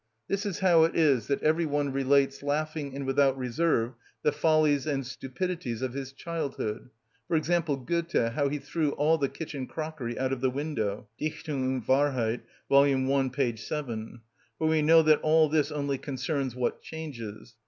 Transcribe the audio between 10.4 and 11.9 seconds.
the window (Dichtung und